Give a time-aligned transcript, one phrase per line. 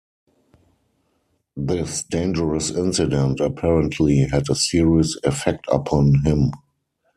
[1.55, 6.53] This dangerous incident apparently had a serious effect upon him.